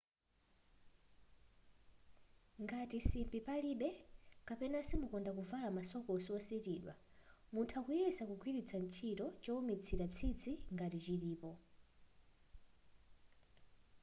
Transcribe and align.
ngati 2.63 2.97
simbi 3.07 3.39
palibe 3.47 3.89
kapena 4.47 4.79
simukonda 4.87 5.31
kuvala 5.37 5.67
ma 5.75 5.81
sokosi 5.89 6.29
ositidwa 6.37 6.93
mutha 7.53 7.79
kuyesa 7.85 8.23
kugwiritsa 8.29 8.77
ntchito 8.83 9.25
choumitsira 9.43 10.05
tsitsi 10.15 10.51
ngati 10.75 10.97
chilipo 11.05 11.51